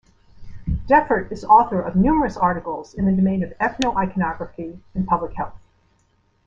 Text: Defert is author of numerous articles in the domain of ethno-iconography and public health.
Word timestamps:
Defert 0.87 1.31
is 1.31 1.45
author 1.45 1.79
of 1.79 1.95
numerous 1.95 2.35
articles 2.35 2.95
in 2.95 3.05
the 3.05 3.11
domain 3.11 3.43
of 3.43 3.55
ethno-iconography 3.59 4.79
and 4.95 5.05
public 5.05 5.35
health. 5.35 5.53